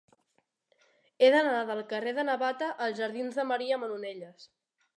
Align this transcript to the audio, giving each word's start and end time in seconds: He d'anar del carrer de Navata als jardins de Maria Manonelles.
He 1.23 1.29
d'anar 1.35 1.59
del 1.67 1.81
carrer 1.93 2.15
de 2.21 2.25
Navata 2.31 2.71
als 2.87 2.97
jardins 3.03 3.41
de 3.41 3.47
Maria 3.53 3.81
Manonelles. 3.85 4.53